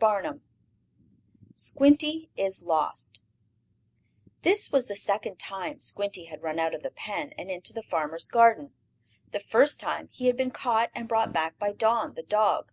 CHAPTER 0.00 0.34
III 0.34 0.38
SQUINTY 1.56 2.30
IS 2.36 2.62
LOST 2.62 3.20
This 4.42 4.70
was 4.70 4.86
the 4.86 4.94
second 4.94 5.40
time 5.40 5.80
Squinty 5.80 6.26
had 6.26 6.40
run 6.40 6.60
out 6.60 6.72
of 6.72 6.84
the 6.84 6.92
pen 6.92 7.32
and 7.36 7.50
into 7.50 7.72
the 7.72 7.82
farmer's 7.82 8.28
garden. 8.28 8.74
The 9.32 9.40
first 9.40 9.80
time 9.80 10.08
he 10.12 10.28
had 10.28 10.36
been 10.36 10.52
caught 10.52 10.92
and 10.94 11.08
brought 11.08 11.32
back 11.32 11.58
by 11.58 11.72
Don, 11.72 12.14
the 12.14 12.22
dog. 12.22 12.70